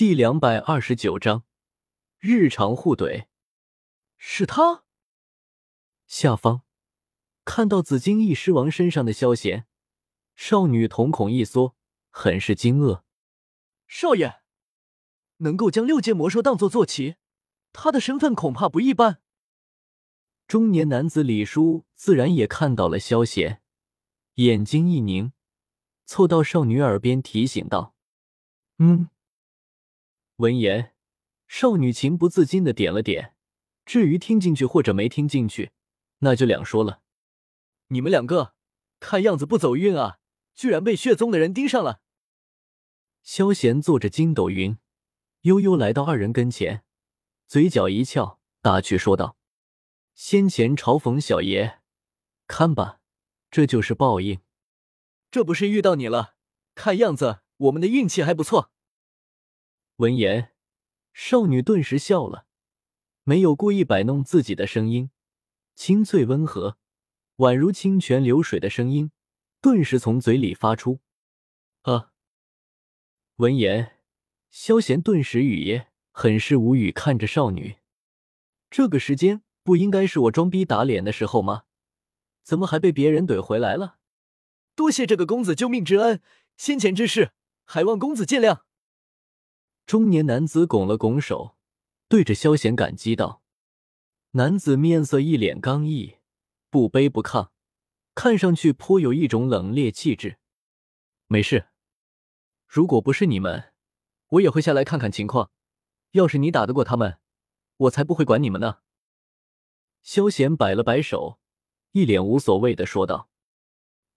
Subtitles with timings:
[0.00, 1.44] 第两百二十九章
[2.20, 3.26] 日常互怼。
[4.16, 4.84] 是他。
[6.06, 6.62] 下方
[7.44, 9.66] 看到紫金翼狮王身上的萧贤，
[10.34, 11.76] 少女瞳孔一缩，
[12.08, 13.02] 很是惊愕。
[13.86, 14.40] 少爷
[15.36, 17.16] 能够将六阶魔兽当做坐骑，
[17.74, 19.20] 他的身份恐怕不一般。
[20.46, 23.60] 中年男子李叔自然也看到了萧贤，
[24.36, 25.34] 眼睛一凝，
[26.06, 27.94] 凑到少女耳边提醒道
[28.80, 29.10] ：“嗯。”
[30.40, 30.94] 闻言，
[31.46, 33.34] 少女情不自禁的点了点。
[33.84, 35.72] 至于听进去或者没听进去，
[36.20, 37.02] 那就两说了。
[37.88, 38.54] 你们两个
[39.00, 40.18] 看样子不走运啊，
[40.54, 42.00] 居然被血宗的人盯上了。
[43.22, 44.78] 萧贤坐着筋斗云，
[45.42, 46.84] 悠悠来到二人跟前，
[47.46, 49.36] 嘴角一翘，打趣说道
[50.14, 51.80] ：“先前嘲讽小爷，
[52.46, 53.00] 看吧，
[53.50, 54.40] 这就是报应。
[55.30, 56.36] 这不是遇到你了？
[56.74, 58.72] 看样子我们的运气还不错。”
[60.00, 60.52] 闻言，
[61.12, 62.46] 少女顿时笑了，
[63.22, 65.10] 没有故意摆弄自己的声音，
[65.74, 66.78] 清脆温和，
[67.36, 69.12] 宛如清泉流水的声音，
[69.60, 71.00] 顿时从嘴里发出。
[71.82, 72.12] 啊！
[73.36, 73.98] 闻言，
[74.50, 77.76] 萧贤顿时语噎，很是无语，看着少女。
[78.70, 81.64] 这个时间不应该是我装逼打脸的时候吗？
[82.42, 83.98] 怎么还被别人怼回来了？
[84.74, 86.22] 多谢这个公子救命之恩，
[86.56, 87.32] 先前之事
[87.66, 88.62] 还望公子见谅。
[89.90, 91.56] 中年男子拱了拱手，
[92.06, 93.42] 对着萧贤感激道
[94.38, 96.18] ：“男子面色一脸刚毅，
[96.70, 97.48] 不卑不亢，
[98.14, 100.38] 看上去颇有一种冷冽气质。
[101.26, 101.70] 没事，
[102.68, 103.72] 如果不是你们，
[104.28, 105.50] 我也会下来看看情况。
[106.12, 107.18] 要是你打得过他们，
[107.78, 108.76] 我才不会管你们呢。”
[110.04, 111.40] 萧贤摆了摆手，
[111.90, 113.28] 一脸无所谓的说道：“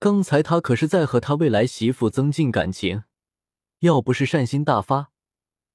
[0.00, 3.04] 刚才他可是在和他未来媳妇增进感情，
[3.80, 5.12] 要不是善心大发。”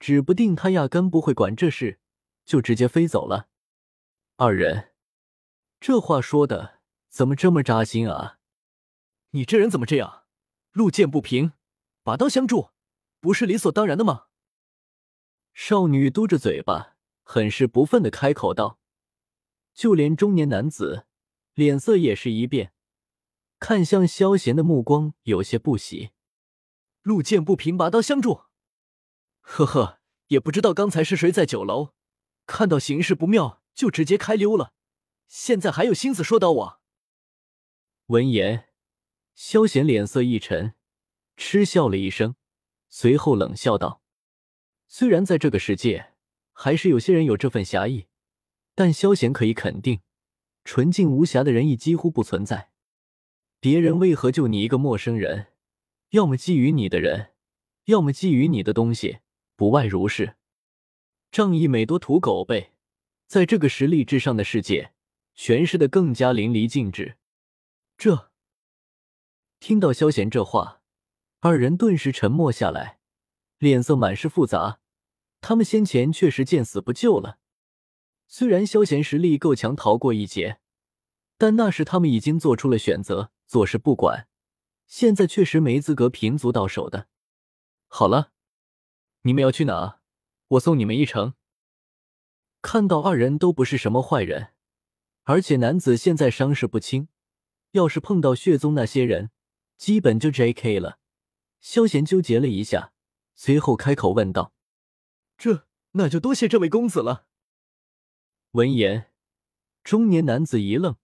[0.00, 2.00] 指不定他压根不会管这事，
[2.44, 3.48] 就直接飞走了。
[4.36, 4.92] 二人
[5.78, 8.38] 这话说的怎么这么扎心啊？
[9.30, 10.24] 你这人怎么这样？
[10.72, 11.52] 路见不平，
[12.02, 12.70] 拔刀相助，
[13.20, 14.26] 不是理所当然的吗？
[15.52, 18.78] 少女嘟着嘴巴，很是不忿的开口道。
[19.74, 21.06] 就连中年男子
[21.54, 22.72] 脸色也是一变，
[23.58, 26.10] 看向萧贤的目光有些不喜。
[27.02, 28.44] 路见不平，拔刀相助。
[29.40, 31.92] 呵呵，也不知道刚才是谁在酒楼，
[32.46, 34.72] 看到形势不妙就直接开溜了，
[35.26, 36.80] 现在还有心思说到我。
[38.06, 38.68] 闻言，
[39.34, 40.74] 萧贤脸色一沉，
[41.36, 42.36] 嗤笑了一声，
[42.88, 44.02] 随后冷笑道
[44.88, 46.12] ：“虽然在这个世界，
[46.52, 48.06] 还是有些人有这份侠义，
[48.74, 50.00] 但萧贤可以肯定，
[50.64, 52.70] 纯净无瑕的人亦几乎不存在。
[53.60, 55.52] 别人为何救你一个陌生人？
[56.10, 57.34] 要么觊觎你的人，
[57.84, 59.18] 要么觊觎你的东西。”
[59.60, 60.36] 不外如是，
[61.30, 62.72] 仗义每多屠狗辈，
[63.26, 64.94] 在这个实力至上的世界，
[65.36, 67.18] 诠释的更加淋漓尽致。
[67.98, 68.30] 这
[69.58, 70.80] 听到萧贤这话，
[71.40, 73.00] 二人顿时沉默下来，
[73.58, 74.80] 脸色满是复杂。
[75.42, 77.38] 他们先前确实见死不救了，
[78.26, 80.60] 虽然萧贤实力够强，逃过一劫，
[81.36, 84.26] 但那时他们已经做出了选择，坐视不管。
[84.86, 87.08] 现在确实没资格平足到手的。
[87.88, 88.32] 好了。
[89.22, 90.00] 你们要去哪？
[90.48, 91.34] 我送你们一程。
[92.62, 94.52] 看到二人都不是什么坏人，
[95.24, 97.08] 而且男子现在伤势不轻，
[97.72, 99.30] 要是碰到血宗那些人，
[99.76, 100.80] 基本就 J.K.
[100.80, 100.98] 了。
[101.60, 102.92] 萧贤纠结了一下，
[103.34, 104.54] 随后开口问道
[105.36, 107.26] ：“这那就多谢这位公子了。”
[108.52, 109.12] 闻言，
[109.84, 110.96] 中年男子一愣，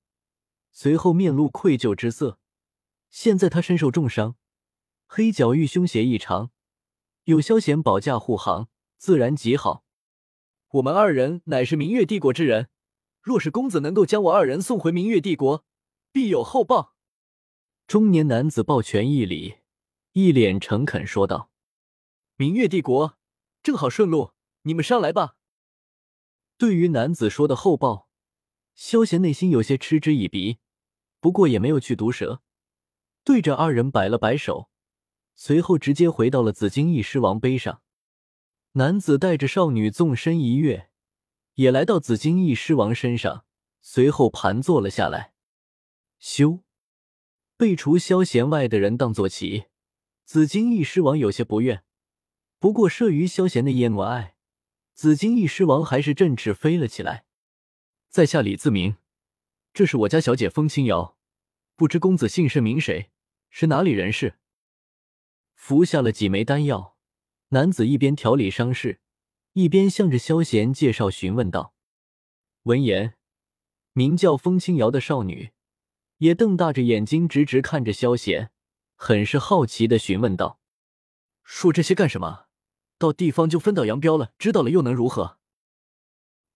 [0.72, 2.38] 随后面露愧疚之色。
[3.10, 4.36] 现在他身受重伤，
[5.06, 6.50] 黑角域凶邪异常。
[7.26, 9.84] 有萧贤保驾护航，自然极好。
[10.74, 12.68] 我们二人乃是明月帝国之人，
[13.20, 15.64] 若是公子能够将我二人送回明月帝国，
[16.12, 16.94] 必有厚报。
[17.88, 19.56] 中年男子抱拳一礼，
[20.12, 21.50] 一脸诚恳说道
[22.38, 23.18] ：“明月帝国
[23.60, 24.30] 正好顺路，
[24.62, 25.36] 你们上来吧。”
[26.56, 28.08] 对于男子说的厚报，
[28.76, 30.58] 萧贤内心有些嗤之以鼻，
[31.18, 32.40] 不过也没有去毒舌，
[33.24, 34.70] 对着二人摆了摆手。
[35.38, 37.82] 随后直接回到了紫金翼狮王碑上，
[38.72, 40.88] 男子带着少女纵身一跃，
[41.54, 43.44] 也来到紫金翼狮王身上，
[43.82, 45.34] 随后盘坐了下来。
[46.18, 46.64] 修，
[47.58, 49.66] 被除萧贤外的人当坐骑，
[50.24, 51.84] 紫金翼狮王有些不愿，
[52.58, 54.36] 不过慑于萧贤的厌恶爱，
[54.94, 57.26] 紫金翼狮王还是振翅飞了起来。
[58.08, 58.96] 在下李自明，
[59.74, 61.18] 这是我家小姐风清瑶，
[61.76, 63.10] 不知公子姓甚名谁，
[63.50, 64.38] 是哪里人士？
[65.56, 66.96] 服下了几枚丹药，
[67.48, 69.00] 男子一边调理伤势，
[69.54, 71.74] 一边向着萧贤介绍询问道。
[72.62, 73.16] 闻言，
[73.92, 75.50] 名叫风清瑶的少女
[76.18, 78.52] 也瞪大着眼睛，直直看着萧贤，
[78.94, 80.60] 很是好奇的询问道
[81.42, 82.46] ：“说这些干什么？
[82.98, 85.38] 到地方就分道扬镳了，知道了又能如何？”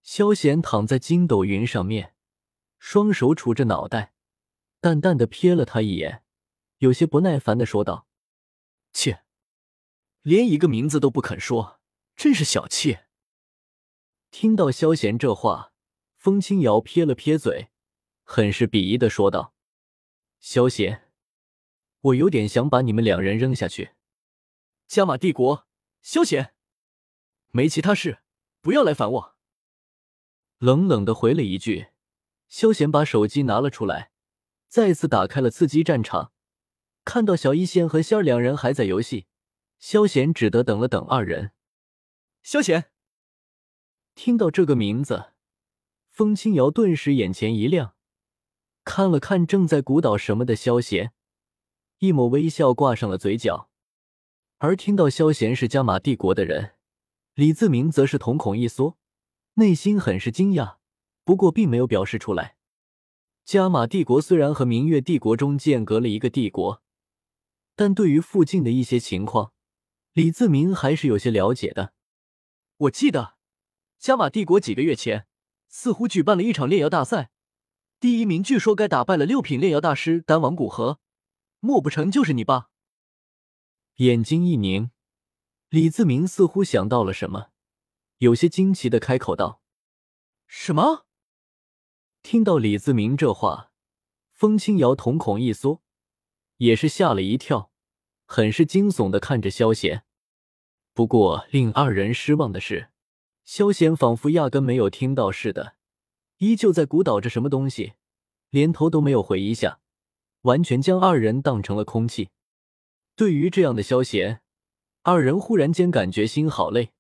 [0.03, 2.15] 萧贤躺在筋斗云上面，
[2.79, 4.15] 双手杵着脑袋，
[4.81, 6.23] 淡淡的瞥了他一眼，
[6.79, 8.07] 有些不耐烦的说道
[8.93, 9.25] ：“切，
[10.23, 11.81] 连一个名字都不肯说，
[12.17, 12.99] 真是小气。”
[14.31, 15.69] 听到萧贤这话。
[16.17, 17.71] 风清瑶撇了撇嘴，
[18.25, 19.55] 很是鄙夷的说道
[20.39, 21.11] ：“萧贤，
[22.03, 23.93] 我有点想把你们两人扔下去。”
[24.87, 25.67] 加玛帝国，
[26.03, 26.53] 萧贤，
[27.53, 28.19] 没其他事，
[28.61, 29.37] 不要来烦我。
[30.59, 31.87] 冷冷的回了一句。
[32.49, 34.11] 萧贤把手机拿了出来，
[34.69, 36.35] 再次打开了刺激战场，
[37.13, 39.27] 看到小一仙和仙儿两人还在游戏，
[39.81, 41.51] 萧贤只得等了等二人。
[42.45, 42.93] 萧贤，
[44.15, 45.33] 听到这个名字。
[46.13, 47.97] 风清瑶顿时眼前一亮，
[48.85, 51.11] 看了看正在鼓捣什么的萧贤，
[51.99, 53.69] 一抹微笑挂上了嘴角。
[54.59, 56.75] 而听到萧贤是加玛帝国的人，
[57.35, 58.97] 李自明则是瞳孔一缩，
[59.55, 60.77] 内心很是惊讶，
[61.25, 62.55] 不过并没有表示出来。
[63.45, 66.81] 加玛帝国虽然和明月帝国中间隔了一个帝国，
[67.81, 69.55] 但对于附近的一些情况，
[70.13, 71.95] 李自明还是有些了解的。
[72.77, 73.39] 我记得，
[73.99, 75.27] 加玛帝国几个月前。
[75.67, 77.31] 似乎举办了一场炼药大赛，
[77.99, 81.01] 第一名据说该打败了六品炼药大师丹王古河，
[81.61, 82.69] 莫不成就是你吧？
[83.95, 84.91] 眼睛一凝，
[85.71, 87.47] 李自明似乎想到了什么，
[88.19, 89.63] 有些惊奇的开口道
[90.47, 91.07] ：“什么？”
[92.23, 93.73] 听到李自明这话，
[94.33, 95.83] 风清瑶瞳孔一缩，
[96.59, 97.70] 也是吓了一跳，
[98.33, 100.05] 很是惊悚的看着萧贤。
[100.95, 102.91] 不过令二人失望的是。
[103.45, 105.75] 萧贤仿佛压根没有听到似的，
[106.37, 107.95] 依旧在鼓捣着什么东西，
[108.51, 109.81] 连头都没有回一下，
[110.43, 112.29] 完全将二人当成了空气。
[113.17, 114.43] 对于这样的萧贤，
[115.03, 116.93] 二人忽然间感觉心好累，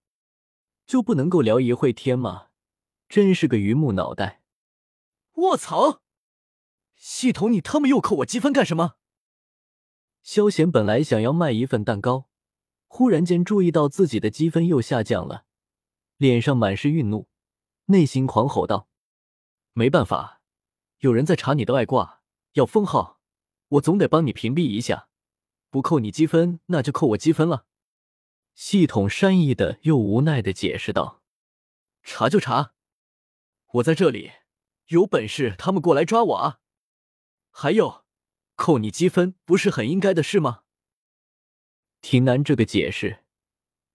[0.84, 2.48] 就不能够聊一会天吗？
[3.08, 4.42] 真是个榆木脑袋！
[5.34, 6.02] 卧槽！
[6.96, 8.96] 系统，你他妈又扣我积分干什么？
[10.22, 12.28] 萧贤本来想要卖一份蛋糕，
[12.86, 15.46] 忽然间注意到自己的积分又下降了。
[16.16, 17.28] 脸上满是愠怒，
[17.86, 18.88] 内心狂吼道
[19.72, 20.42] ：“没办法，
[20.98, 22.22] 有人在查你的外挂，
[22.52, 23.20] 要封号，
[23.68, 25.08] 我总得帮你屏蔽一下。
[25.70, 27.66] 不扣你积分，那就扣我积分了。”
[28.54, 31.22] 系统善意的又无奈的解释道
[32.02, 32.74] ：“查就查，
[33.74, 34.32] 我在这里，
[34.88, 36.60] 有本事他们过来抓我啊！
[37.50, 38.04] 还有，
[38.60, 40.64] 扣你积分不是很应该的事吗？”
[42.02, 43.24] 听完这个解释，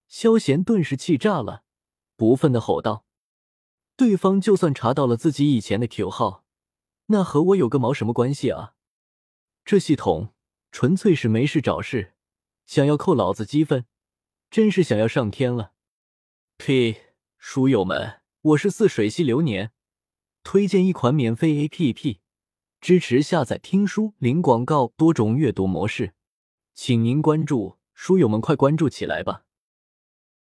[0.07, 1.63] 萧贤顿时气炸了。
[2.15, 3.05] 不忿的吼道
[3.95, 6.43] ：“对方就算查到了自己以前的 Q 号，
[7.07, 8.73] 那和我有个毛什么关系啊？
[9.63, 10.33] 这系统
[10.71, 12.15] 纯粹是没事找事，
[12.65, 13.85] 想要扣老子积分，
[14.49, 15.73] 真是想要上天了！”
[16.57, 17.13] 呸！
[17.37, 19.71] 书友们，我是似水溪流年，
[20.41, 22.19] 推荐一款免费 APP，
[22.85, 26.13] 支持下载听书零广告多种阅读模式，
[26.75, 29.41] 请您关注，书友们快关注起来吧！